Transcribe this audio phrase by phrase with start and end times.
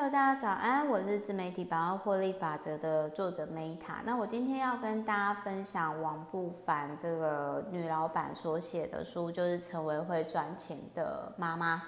[0.00, 3.96] 大家早安，我是自媒体百万获利法则的作者 Meta。
[4.02, 11.82] 那我今天要跟大家分享王不凡这个女老板所写的书，就是成为会赚钱的妈妈。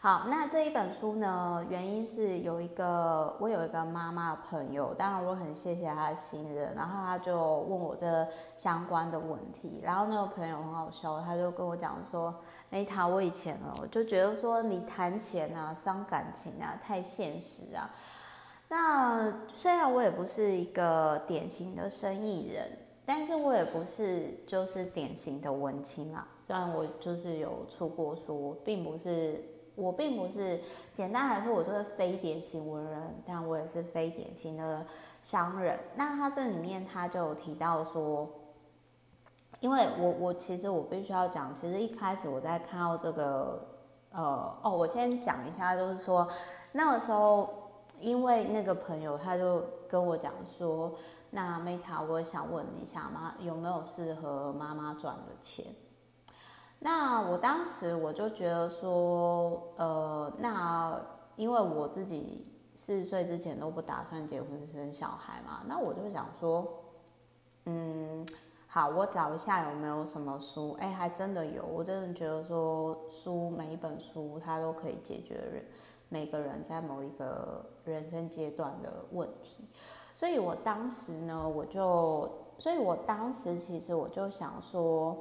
[0.00, 12.32] 好，那这一本书呢，原因是有一个我有一个妈妈的朋友，当然我很谢谢他的信任，然后他就问我这相关的问题，然后那个朋友很好笑，他就跟我讲说。
[12.70, 17.90] 哎，他我以前哦，就觉得说你谈钱啊，伤感情啊，太现实啊。
[18.68, 22.70] 那虽然我也不是一个典型的生意人，
[23.04, 26.24] 但是我也不是就是典型的文青啊。
[26.46, 29.44] 虽然我就是有出过书，并不是
[29.74, 30.60] 我并不是
[30.94, 34.86] 简单来说，我就是非典型文人，但我也是非典型的
[35.24, 35.76] 商人。
[35.96, 38.30] 那他这里面他就有提到说。
[39.60, 43.62] 因为我我其实我必须要讲，其实一开始我在看到这个，
[44.10, 46.26] 呃哦，我先讲一下，就是说
[46.72, 47.48] 那个时候，
[48.00, 50.94] 因为那个朋友他就跟我讲说，
[51.28, 55.66] 那 Meta，我想问你一下妈，有没有适合妈妈赚的钱？
[56.78, 60.98] 那我当时我就觉得说，呃，那
[61.36, 66.66] 因为我自己四十岁之前都不打算结婚生小孩嘛，那我就想说，
[67.66, 68.26] 嗯。
[68.72, 71.66] 好，我找一下有没有什么书，哎，还真的有。
[71.66, 75.64] 我真的觉得说，书每一本书它都可以解决人
[76.08, 79.64] 每个人在某一个人生阶段的问题。
[80.14, 85.18] 所以我当时呢，我就，所以我当时其实我就想说，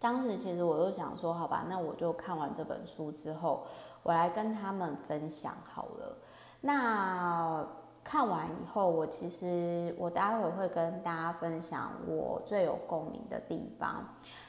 [0.00, 3.66] 当时其实我就想说，好吧，那我就看完这本书之后，
[4.02, 6.16] 我来跟他们分享好了。
[6.62, 7.66] 那。
[8.04, 14.04] 看完以后，我其实我待会会跟大家分享我最有共鸣的地方。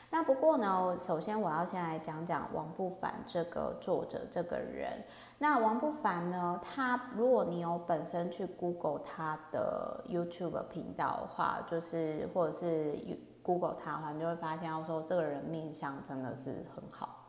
[0.09, 5.03] 那不过呢，首先我要先来讲讲王不凡这个作者这个人。
[5.39, 12.95] 那王不凡呢，他如果你有本身去 Google 他的 YouTube 频道的话，就是或者是
[13.41, 17.22] Google 他的话，你就会发现，要说这个人面相真的是很好。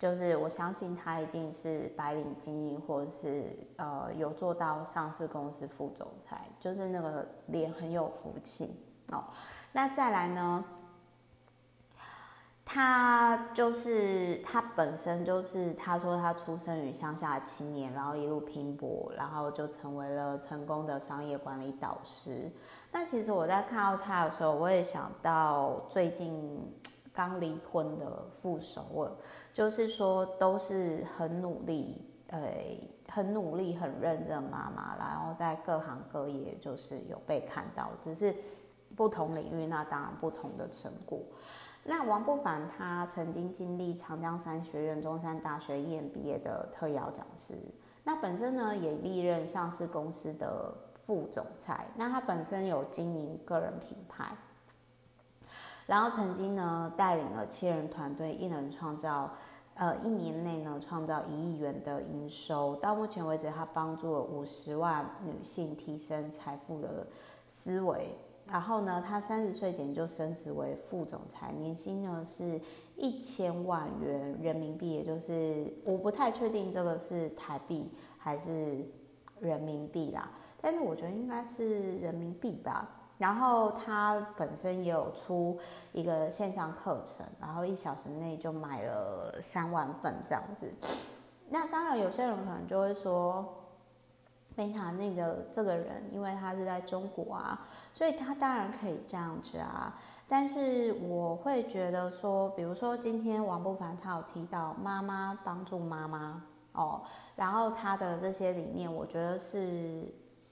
[0.00, 8.74] 就是我相信他一定是白领精英，或者是呃有做到上市公司副总裁，就是那个脸很有福气
[9.12, 9.22] 哦。
[9.72, 10.64] 那再来呢，
[12.64, 22.50] 他就是他本身就是他说他出生于乡下的青年，然后一路拼搏，然后就成为了成功的商业管理导师。
[22.90, 26.58] 那其实我在看到他的时候，我也想到最近
[27.12, 29.10] 刚离婚的副首尔。
[29.52, 32.40] 就是说，都是很努力，呃，
[33.08, 38.34] 很努力、很认真妈妈，然后在各行各业就是有被看到，只是
[38.96, 41.20] 不同领域，那当然不同的成果。
[41.82, 47.54] 那王不凡他曾经经历长江三学院、中山大学一年毕业的特邀讲师，
[48.04, 50.72] 那本身呢也历任上市公司的
[51.06, 54.36] 副总裁，那他本身有经营个人品牌。
[55.90, 59.28] 然后曾经呢，带领了七人团队，一人创造，
[59.74, 62.76] 呃，一年内呢创造一亿元的营收。
[62.76, 67.04] 到目前为止，他帮助了五十万女性提升财富的
[67.48, 68.14] 思维。
[68.46, 72.60] 然后呢，他三十岁前就升职为副总裁，年薪呢是
[72.94, 78.78] 一千万元人民币，也就是我不太确定这个是台币还是
[79.40, 80.30] 人民币啦，
[80.60, 82.88] 但是我觉得应该是人民币吧。
[83.20, 85.58] 然后他本身也有出
[85.92, 90.72] 一个线上课程，然后一小时内就买了三万份这样子。
[91.50, 93.46] 那当然有些人可能就会说，
[94.54, 99.94] 非常那个这个人，因为他是在中国啊，所以他当然可以这样子啊。
[100.26, 106.42] 但是我会觉得说，比如说今天王不凡他有提到妈妈帮助妈妈
[106.72, 107.02] 哦，
[107.36, 110.04] 然后他的这些理念，我觉得是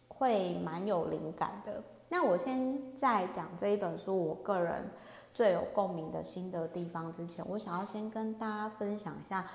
[0.08, 1.82] 会蛮有灵感的。
[2.10, 4.88] 那我先在讲这一本书，我个人
[5.34, 9.46] 最有共鸣的心得地方之前，我想要先跟大家分享一下。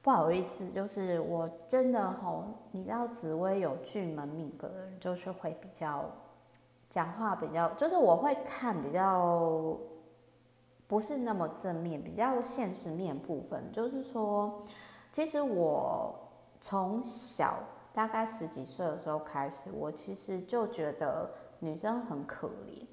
[0.00, 6.04] 不好意思，就是我真的吼，你知道紫薇有巨门命格的人，就是会比较
[6.88, 9.76] 讲话比较，就是我会看比较
[10.86, 13.70] 不是那么正面，比较现实面部分。
[13.72, 14.62] 就是说，
[15.10, 16.14] 其实我
[16.60, 17.58] 从小。
[17.92, 21.28] 大概十几岁的时候开始，我其实就觉得
[21.60, 22.84] 女生很可怜。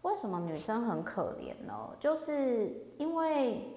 [0.00, 1.90] 为什么女生很可怜呢？
[2.00, 3.76] 就是因为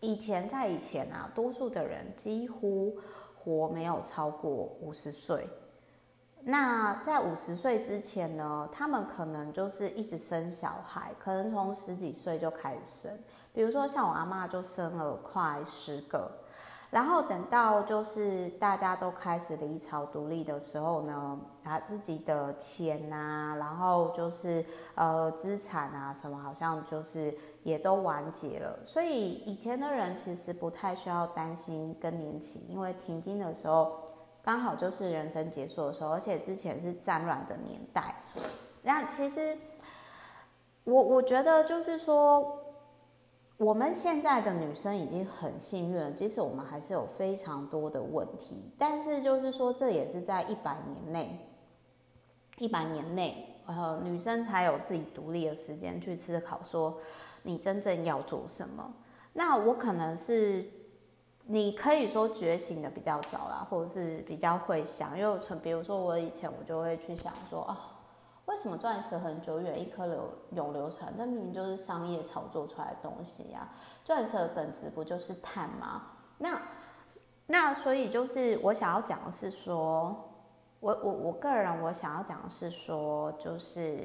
[0.00, 2.94] 以前在以前啊，多数的人几乎
[3.34, 5.48] 活没有超过五十岁。
[6.40, 13.18] 那在五十岁之前呢，他们可能就是一直生小孩，可能从十几岁就开始生。
[13.54, 16.30] 比如说像我阿嬷就生了快十个。
[16.94, 24.64] 然后等到就是大家都开始离巢独立的时候呢，啊自己的钱啊，然后就是
[24.94, 28.78] 呃资产啊什么，好像就是也都完结了。
[28.84, 34.00] 所以以前的人其实不太需要担心更年期，因为停经的时候
[34.40, 38.14] 刚好就是人生结束的时候，而且之前是战乱的年代。
[38.82, 39.58] 那其实
[40.84, 42.60] 我我觉得就是说。
[43.64, 51.38] 我们现在的女生已经很幸运了，即使我们还是有非常多的问题，但是就是说，这也是在一百年内，
[52.58, 56.98] 一百年内，呃，女生才有自己独立的时间去思考，说
[57.44, 58.92] 你真正要做什么。
[59.32, 60.62] 那我可能是，
[61.46, 67.92] 你可以说觉醒的比较早啦，或者是比较会想，因为从比如说我以前我就会去想说啊。
[68.46, 71.12] 为什么钻石很久远，一颗流永流传？
[71.16, 73.68] 这明明就是商业炒作出来的东西呀！
[74.04, 76.02] 钻石的本质不就是碳吗？
[76.36, 76.60] 那
[77.46, 80.30] 那所以就是我想要讲的是说，
[80.80, 83.98] 我我我个人我想要讲的是说，就是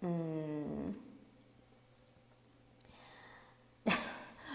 [0.00, 0.92] 嗯，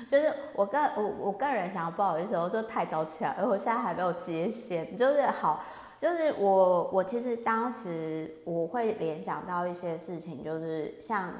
[0.09, 5.63] 就是我个我我个人想要不好意思，我就太早起来，而我现在还没有接线，就是好。
[6.03, 11.31] 就是我，我其实当时我会联想到一些事情，就是像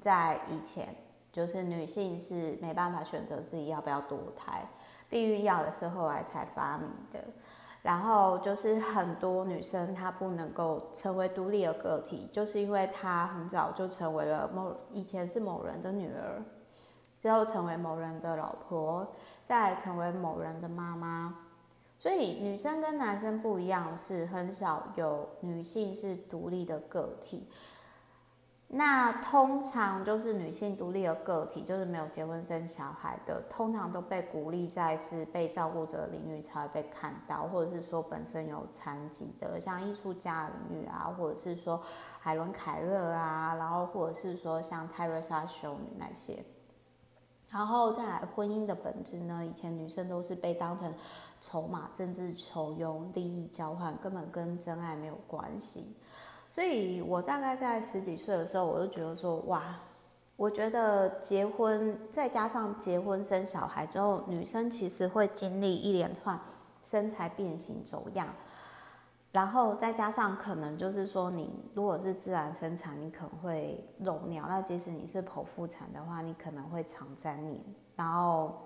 [0.00, 0.96] 在以前，
[1.30, 4.66] 就是女性是没办法选择自己要不要堕胎，
[5.10, 7.20] 避孕药也是后来才发明的。
[7.82, 16.42] 然后就是很多女生她不能够成为独立的个体，就是因为她很早就成为了某以前是某人的女儿，
[17.20, 19.06] 之后成为某人的老婆，
[19.46, 21.34] 再成为某人的妈妈。
[21.98, 27.48] 所以女生跟男生不一样，是很少有女性是独立的个体。
[28.68, 41.80] 那通常就是女性独立的个体，就是没有结婚生小孩的，通常都被鼓励在是被照顾者领域才会被看到，或者是说本身有残疾的，像艺术家领域啊，或者是说
[42.18, 46.44] 海伦凯勒啊，然后或者是说像泰瑞莎修女那些。
[47.48, 49.46] 然后再来婚姻的本质呢？
[49.46, 50.92] 以前女生都是被当成
[51.40, 55.96] 筹码、政治求庸、利益交换，根本跟真爱没有关系。
[56.48, 59.64] 所以我大概在十几岁的时候，我就觉得说，哇，
[60.36, 66.38] 我觉得结婚再加上结婚生小孩之后，女生其实会经历一连串
[66.84, 68.28] 身材变形、走样。
[69.32, 77.60] 然后再加上可能就是说，你如果是自然生产，你可能会漏尿；那即使你是剖腹产的话，你可能会肠粘连，
[77.96, 78.56] 然后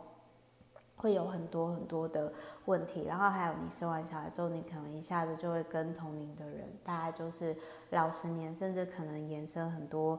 [1.01, 2.33] 会有很多很多的
[2.67, 3.05] 问题。
[3.05, 7.57] 然后还有你生完小孩之后，你可能一下子就会跟同龄的人，大概就是
[7.91, 10.19] 老十年，甚至可能延伸很多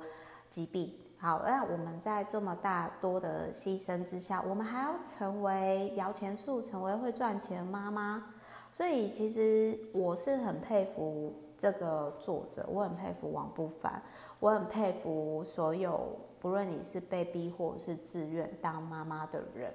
[0.50, 0.94] 疾病。
[1.18, 8.34] 好，那我们在这么大多的牺牲之下，我们还要成为摇钱树，成为会赚钱的妈妈。
[8.72, 14.01] 所以其实我是很佩服这个作者，我很佩服王不凡，
[14.39, 19.72] 我很佩服所有不论你是被逼或是自愿当妈妈的人。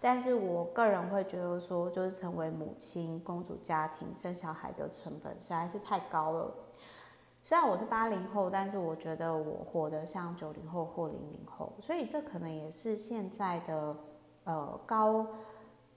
[0.00, 6.54] 但是我个人会觉得说，就是成为母亲、公主家庭、生小孩的成本实在是太高了。
[7.44, 13.96] 虽然我是八零后，但是我觉得我活得像九零后或零零后，所以这可能也是现在的
[14.44, 15.26] 呃高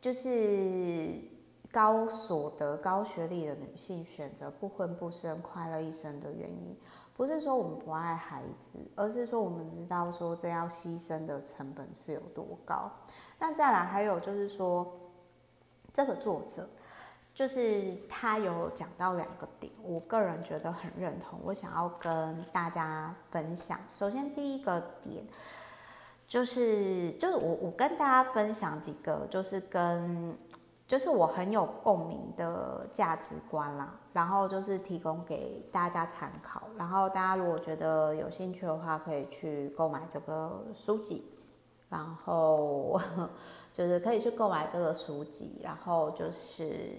[0.02, 1.38] 就是。
[1.72, 6.76] 高所得、高学历的女性选择不婚不生、快乐一生的原因，
[7.19, 12.90] 不是说我们不爱孩子，而是说我们知道说这要牺牲的成本是有多高。
[13.38, 14.90] 那再来还有就是说，
[15.92, 16.69] 这个作者
[17.33, 23.78] 就是他有讲到两个点，我个人觉得很认同，我想要跟大家分享。
[23.94, 25.21] 首先第一个点
[26.26, 30.38] 就是，就是我我跟大家分享几个，就是跟。
[30.88, 41.25] 就是我很有共鸣的价值观啦，然后就是提供给大家参考，然后大家如果觉得有兴趣的话，可以去购买这个书籍，
[41.89, 42.99] 然后
[43.71, 46.89] 就是可以去购买这个书籍，然后就是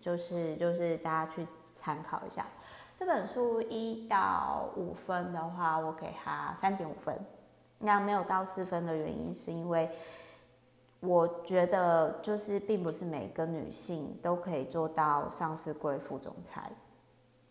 [0.00, 2.46] 就是就是大家去参考一下。
[2.94, 7.18] 这本书一到五分的话，我给他三点五分，
[7.78, 9.90] 那没有到四分的原因是因为。
[11.00, 16.70] 我觉得就是，并不是每个女性都可以做到上市柜副总裁。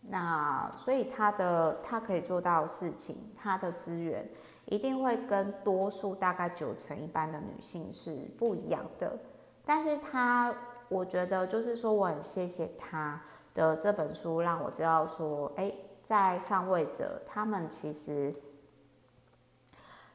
[0.02, 4.26] 那所以她的她可以做到事情，她的资源
[4.66, 9.18] 一定会跟多数大概九成一般的女性是不一样的。
[9.64, 10.54] 但是她，
[10.88, 13.20] 我觉得就是说，我很谢谢她
[13.52, 15.72] 的这本书，让我知道说，哎，
[16.04, 18.32] 在上位者，他们其实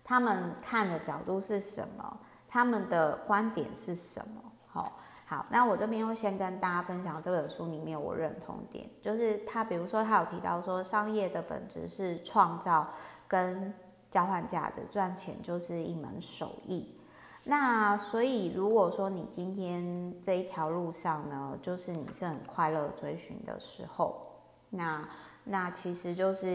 [0.06, 2.20] 他们看的角度是什么。
[2.56, 4.42] 他们的观点是什么？
[4.66, 12.88] 好，好，那我这边会先跟大家分享这本书里面我认同点，就是他比如说他有提到说，商业的本质是创造
[13.28, 13.74] 跟
[14.10, 16.98] 交换价值，赚钱就是一门手艺。
[17.44, 24.32] 那所以如果说你今天这一条路上呢，就是你是很快乐追寻的时候，
[24.70, 25.06] 那
[25.44, 26.48] 那其实就是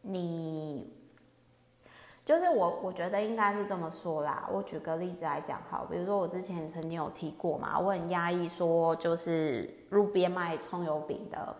[0.00, 1.01] 你。
[2.24, 4.48] 就是我，我觉得应该是这么说啦。
[4.52, 11.56] 我举个例子来讲，好，比如说我之前曾经有提过嘛，我很压抑说，就是路边卖葱油饼的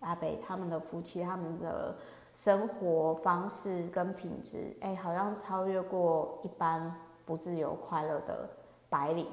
[0.00, 1.94] 阿北他们的夫妻，他们的
[2.34, 6.92] 生活方式跟品质，哎、好像超越过一般
[7.24, 8.50] 不自由快乐的
[8.90, 9.28] 白领。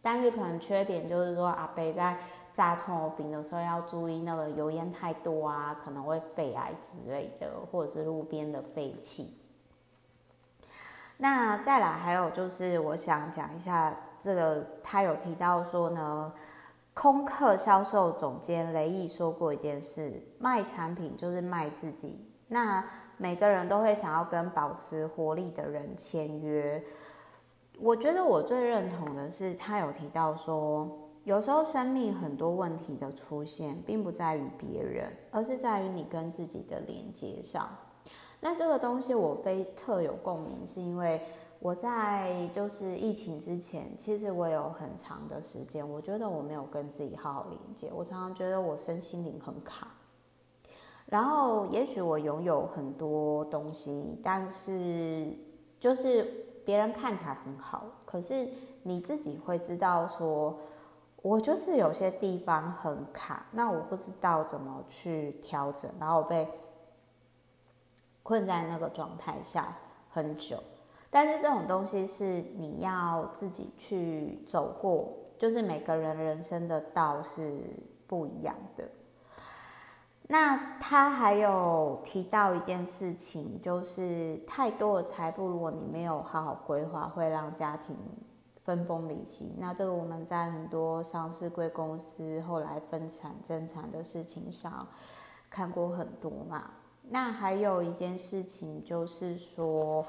[0.00, 2.16] 但是可能缺点就是说，阿北在
[2.54, 9.34] 炸葱油饼的时候要注意那个油烟太多啊，可能会肺癌之类的，或者是路边的废气。
[11.22, 16.32] 那再来还有就是，我想讲一下这个，他有提到说呢，
[16.94, 22.26] 空客销售总监雷毅说过一件事：卖产品就是卖自己。
[22.48, 22.82] 那
[23.18, 26.82] 每个人都会想要跟保持活力的人签约。
[27.78, 30.88] 我觉得我最认同的是，他有提到说，
[31.24, 37.68] 有时候生命很多问题的出现，并不在于别人，而是在于你跟自己的连接上。
[38.42, 41.20] 那这个东西我非特有共鸣，是因为
[41.58, 47.92] 我在就是疫情之前，其实我有很长的时间，我觉得我没有跟自己好好连接。
[47.94, 49.88] 我常常觉得我身心灵很卡，
[51.04, 55.36] 然后也许我拥有很多东西，但是
[55.78, 56.24] 就是
[56.64, 58.48] 别人看起来很好，可是
[58.82, 60.58] 你自己会知道说，
[61.20, 66.48] 我就是有些地方很卡，那我不知道怎么去调整，然后被。
[68.30, 69.76] 困在那个状态下
[70.08, 70.62] 很久，
[71.10, 77.60] 但是这种东西是你要自己去走过，就是每个人人生的道是
[78.06, 78.88] 不一样的。
[80.28, 87.96] 那他还有提到一件事情，就是太多的财富，如果你没有好好规划，会让家庭
[88.62, 89.56] 分崩离析。
[89.58, 94.86] 那这个我们在很多上市贵公司后来分产增产的事情上
[95.50, 96.70] 看过很多嘛。
[97.12, 100.06] 那还有一件事情就是说，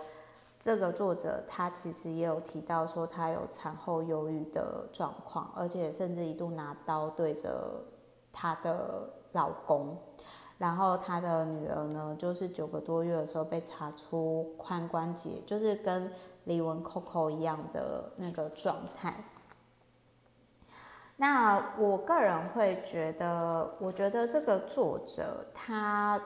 [0.60, 7.84] 这个作者他其实也有提到说，他有产后忧郁的状况，而且甚至一度拿刀对着
[8.32, 9.98] 他的老公，
[10.60, 19.26] 然后他的女儿呢，就是九个多月的时候被查出髋关节，就是跟李文 Coco 一样的那个状态。
[21.18, 26.22] 那我个人会觉得，我觉得这个作者他。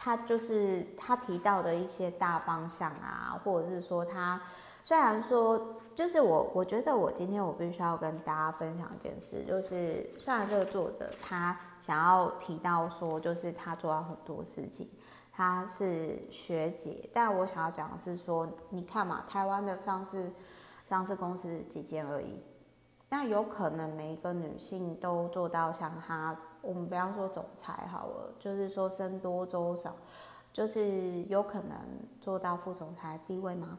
[0.00, 4.40] 他就是他提到的一些大方向啊，或者是说他
[4.84, 14.88] 虽然说，就是我我觉得我今天我必须要跟大家分享一件事，就是虽然这个作者他想要提到说，就是他做了很多事情，
[15.32, 20.30] 他是学姐，但我想要讲的是说，你看嘛，台湾的上市
[20.84, 22.40] 上市公司几间而已，
[23.08, 26.36] 那有可能每一个女性都做到像她。
[26.60, 29.94] 我们不要说总裁好了，就是说僧多粥少，
[30.52, 31.78] 就是有可能
[32.20, 33.78] 做到副总裁地位吗？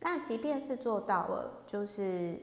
[0.00, 2.40] 那即便是做到了，就是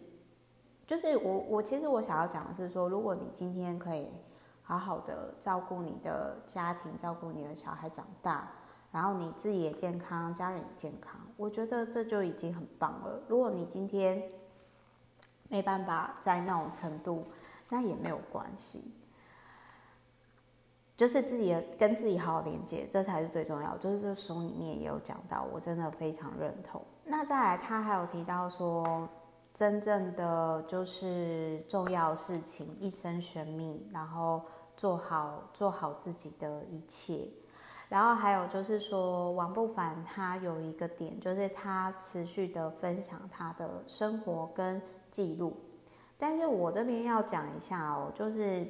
[0.86, 4.12] 就是我我其实我想要讲的是说，如果你今天可以
[4.62, 8.52] 好好的照顾你的家庭，照顾你的小孩长大，
[8.92, 13.22] 然后你自己也健康，家人也健康，我觉得这就已经很棒了。
[13.28, 14.22] 如果你今天
[15.50, 17.26] 没办法在那种程度，
[17.70, 18.94] 那也没有关系。
[20.96, 23.78] 就是自己跟自己好好连接，这才是最重要。
[23.78, 26.84] 就是这书里面也有讲到，我真的非常认同。
[27.06, 29.08] 那再来，他还有提到说，
[29.54, 34.42] 真正的就是重要事情，一生悬命，然后
[34.76, 37.30] 做好做好自己的一切。
[37.90, 45.56] 然后还有就是说，王不凡他有一个点，就是他持续的分享他的生活跟记录。
[46.18, 48.68] 但是我这边要讲一下哦，就是。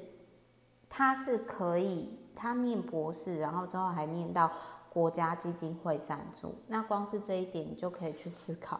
[0.89, 4.49] 他是可以，他念博士，然后之后还念到
[4.89, 6.55] 国家基金会赞助。
[6.67, 8.79] 那光是这一点，你就可以去思考，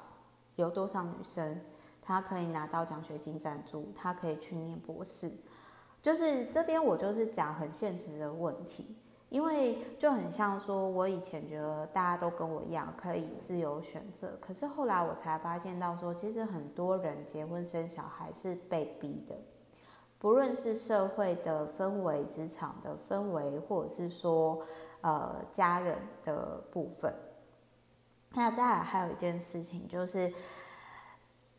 [0.55, 1.59] 有多少女生
[2.01, 5.29] 她可以拿到奖学金赞助，她可以去念博士。
[6.01, 8.95] 就是这边我就是讲很现实的问题，
[9.29, 19.35] 因为就很像说，我以前觉得大家都跟我一样可以自由选择，可是后来我才发现到说，其实很多人结婚生小孩是被逼的。
[20.19, 24.61] 不论是社会的氛围、职场的氛围，或者是说，
[25.01, 27.13] 呃，家人的部分。
[28.31, 30.33] 那再来还有一件事情，就是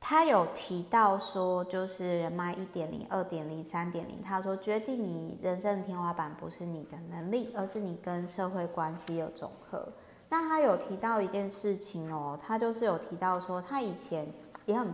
[0.01, 4.23] 他有提到说，就是人脉一点零、二点零、三点零。
[4.23, 9.87] 他说，决定你人生的天花板不是你的能力，而是你跟社会关系的总和。
[10.29, 14.27] 那他有提到一件事情哦，他就是有提到说，他以前
[14.67, 14.93] 也很，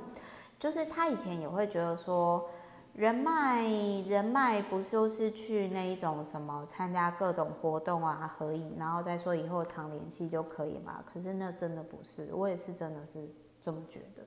[0.59, 2.49] 就是他以前也会觉得说，
[2.95, 3.63] 人脉
[4.09, 11.05] 人脉不就是去那一种什么参加各种活动啊、合影，然后再说以后常联系就可以嘛？
[11.05, 13.29] 可是那真的不是，我也是真的是
[13.61, 14.25] 这么觉得。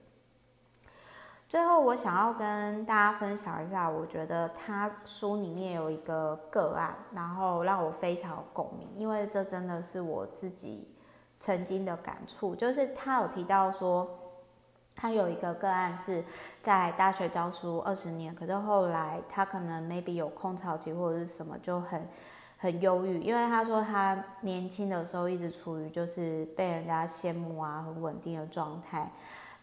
[1.50, 10.94] 最后，我想要跟大家分享一下，我觉得他书里面有一个个案，然后让我非常有共鸣，因为这真的是我自己。
[11.40, 14.10] 曾经的感触就是，他有提到说，
[14.96, 16.24] 他有一个个案是
[16.64, 22.08] 在大学教书二十年，可是后来他可能 maybe 有空巢期或者是什么，就很
[22.58, 29.12] 很忧郁，因为他说他年轻的时候一直处于就是被人家羡慕啊，很稳定的状态，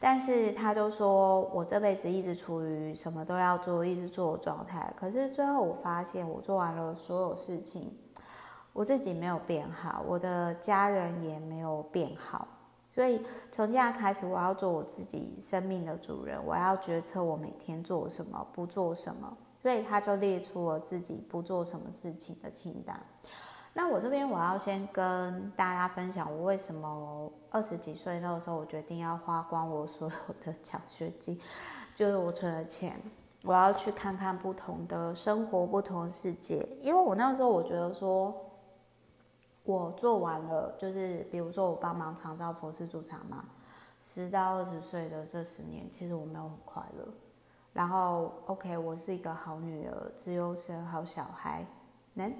[0.05, 7.91] 但是他就说我这辈子一直处于什么都要做，一直做的状态，可是最后我发现我做完了所有事情。
[8.75, 12.47] 我自己没有变好，我的家人也没有变好，
[12.95, 19.35] 所以从现在开始，我要做我自己生命的主人，我要决策我每天做什么，不做什么。
[19.63, 23.01] 所以他就列出了自己不做什么事情的清单。
[23.75, 31.39] 那我这边我要先跟大家分享，我为什么二十几岁那个时候，我决定要花光我所有的奖学金，
[31.95, 32.99] 就是我存的钱，
[33.43, 36.67] 我要去看看不同的生活，不同的世界。
[36.81, 38.35] 因为我那时候我觉得说。
[39.67, 43.47] 我做完了，就是比如说我帮忙长照佛事助产嘛，
[43.99, 47.09] 十到二十岁的这十年，其实我没有很快乐。
[47.73, 51.65] 然后，OK，我是一个好女儿，资优生，好小孩，
[52.13, 52.31] 能，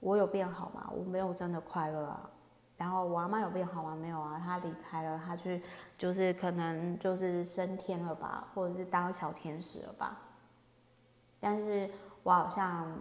[0.00, 0.90] 我有变好吗？
[0.94, 2.28] 我没有真的快乐啊。
[2.76, 3.94] 然后我阿妈有变好吗？
[3.94, 5.62] 没有啊，她离开了，她去
[5.96, 10.18] 就是可能就是升天了吧，或者是当小天使了吧。
[11.40, 11.90] 但是
[12.22, 12.98] 我好像。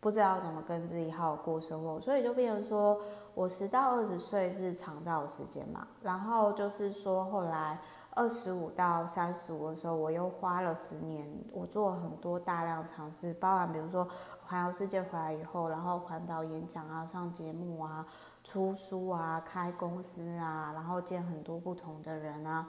[0.00, 3.00] 不知道怎么跟自己好好过生活，所以就变成说，
[3.32, 7.80] 我十到二十岁是长照时间嘛，然后就是说后来
[8.14, 14.08] 二十五到三十五的时候，我又花了十年，我做了很多大量尝试，包含比如说
[14.46, 18.06] 环游世界回来以后，然后环岛演讲啊、上节目啊、
[18.42, 22.68] 出书啊、开公司啊，然后见很多不同的人啊，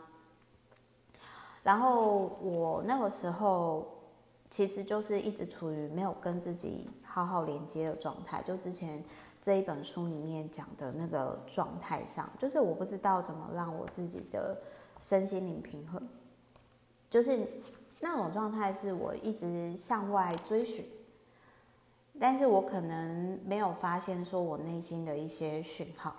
[1.64, 3.88] 然后我那个时候
[4.50, 6.90] 其实就是一直处于没有跟自己。
[7.16, 9.02] 好好连接的状态，就之前
[9.42, 14.58] 这一本书里面讲的那个状态上，就是我不知道怎么让我自己的
[15.02, 16.02] 身心灵平衡，
[17.10, 17.48] 就是
[18.00, 20.86] 那种状态是我一直向外追寻，
[22.20, 26.16] 但是我可能没有发现说我内心的一些讯号，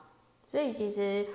[0.49, 1.27] 所以其实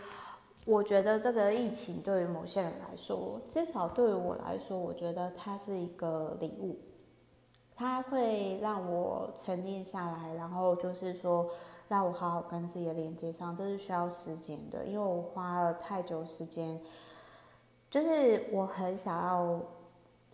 [0.67, 6.79] 我觉得这个疫情对于某些人来说，至少对于我来说，我觉得它是一个礼物。
[7.73, 11.49] 它会让我沉淀下来，然后就是说，
[11.87, 16.79] 让我好好跟自己连接上，这是需要时间的，因为我花了太久时间，
[17.91, 19.61] 就是我很想要，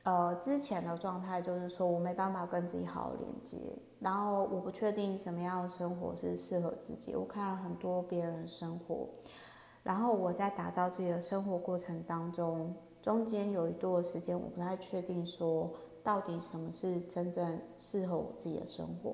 [0.03, 3.57] 呃，之前的状态就是说我没办法跟自己好好连接，
[3.99, 9.09] 然后我不确定什么样的生活是适合自己，我看了很多别人生活，
[9.83, 15.69] 然后我在打造自己的生活过程当中，中间有一段时间我不太确定说。
[16.03, 19.13] 到底什么是真正适合我自己的生活？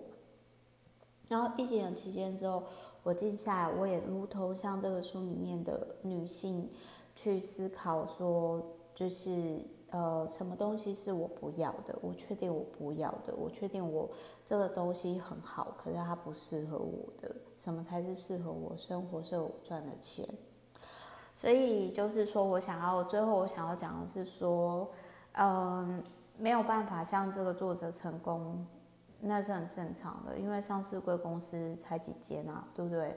[1.27, 2.61] 然后疫情期间之后，
[3.01, 6.69] 我静下来，我也如同像这个书里面的女性
[7.15, 8.61] 去思考说，
[8.93, 11.97] 就是呃，什么东西是我不要的？
[12.01, 14.09] 我确定我不要的，我确定我
[14.45, 17.35] 这个东西很好，可是它不适合我的。
[17.57, 19.21] 什么才是适合我生活？
[19.21, 20.27] 是我赚的钱？
[21.33, 24.89] 所以就是说我想要最后我想要讲的是说，
[25.33, 26.03] 嗯。
[26.35, 28.65] 没有办法像这个作者成功，
[29.19, 33.15] 那是很正常的，因为上市贵公司才几间啊，对不对？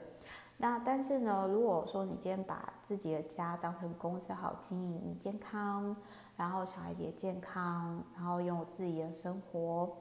[0.59, 5.95] 那但是呢，如果说你今天把自己的家当成公司好经营，你健康，
[6.35, 9.95] 然后小孩也健康，然后拥有自己的生活，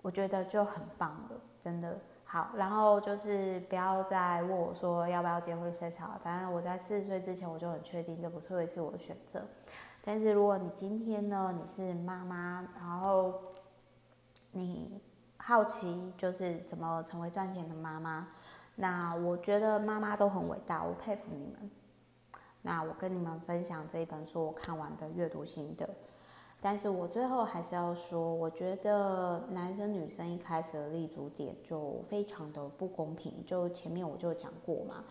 [0.00, 2.48] 我觉得就很棒了，真的好。
[2.54, 9.42] 然后就是不要再问我说要不要结婚生小孩，反正我在四十岁之前我就很确定这不是会是我的选择。
[10.02, 13.34] 但是如果你今天呢，你是妈妈，然后
[14.52, 15.02] 你
[15.36, 18.28] 好奇就是怎么成为赚钱的妈妈，
[18.76, 21.70] 那我觉得妈妈都很伟大，我佩服你们。
[22.62, 25.88] 那我跟你们分享这一本书我看完的阅读心得。
[26.60, 35.04] 但是我最后还是要说，我觉得男生女生一开始的立足点就非常的不公平，就前面我就讲过嘛。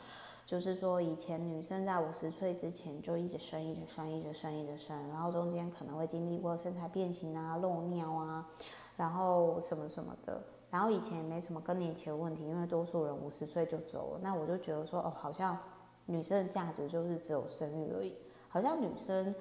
[0.45, 8.47] 就是说以前女生在五十岁之前就一直生，一直生，一直生，一直生，然后中间可能会经历过身材变形啊、漏尿啊，
[8.95, 10.39] 然后什么什么的。
[10.75, 14.19] 然后以前也没什么更年期的问题，因为多数人五十岁就走了。
[14.21, 15.57] 那我就觉得说，哦，好像
[16.05, 18.13] 女生的价值就是只有生育而已，
[18.49, 19.33] 好像女生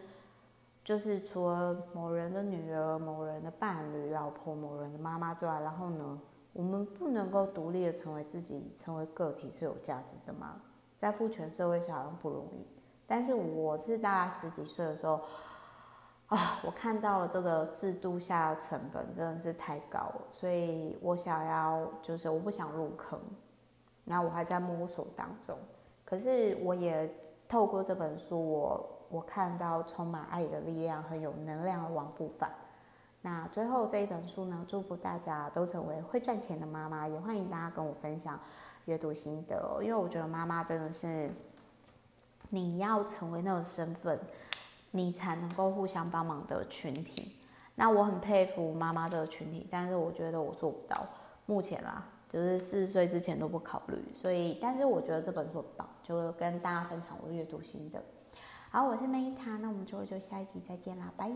[0.84, 6.20] 就是除了某人的女儿、某人的伴侣、老婆、某人的妈妈之外，然后呢，
[6.52, 10.60] 我们不能够独立的成为自己，成为个体是有价值的吗？
[10.96, 12.64] 在父权社会下好像不容易。
[13.08, 15.20] 但是我是大概十几岁的时候。
[16.34, 23.20] 啊，我看到了这个制度下的成本真的是太高了，所以我想要就是我不想入坑，
[24.02, 25.56] 那我还在摸索当中。
[26.04, 27.08] 可是我也
[27.48, 32.50] 透过这本书，我我看到充满爱的力量，很有能量的王不凡。
[33.22, 38.38] 那最后这一本书呢，祝福大家都成为会赚钱的妈妈，也欢迎大家跟我分享
[38.86, 41.30] 阅读心得哦，因为我觉得妈妈真的是
[42.50, 44.18] 你要成为那种身份。
[44.96, 47.32] 你才能够互相帮忙的群体，
[47.74, 51.04] 那我很佩服妈妈的群体，但是我觉得我做不到。
[51.46, 58.00] 目前啦，就是四十岁之前都不考虑，所以，但是我觉得这本书很棒，就跟大家分享我阅读心得。
[58.70, 61.28] 好，我是 Meta，那我们之后就下一集再见啦，拜。